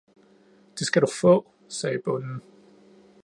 "Det 0.79 0.85
skal 0.85 1.01
du 1.01 1.07
få," 1.21 1.47
sagde 1.69 1.99
bonden. 2.05 2.41